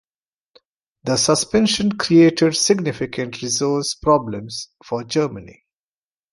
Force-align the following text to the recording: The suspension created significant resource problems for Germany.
The 1.03 1.15
suspension 1.15 1.91
created 1.91 2.55
significant 2.55 3.39
resource 3.43 3.93
problems 3.93 4.69
for 4.83 5.03
Germany. 5.03 5.67